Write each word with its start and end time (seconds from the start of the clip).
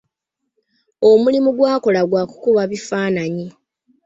Omulimu 1.09 1.49
gw'akola 1.57 2.01
gwa 2.09 2.23
kukuba 2.29 2.61
bifaananyi. 2.71 3.47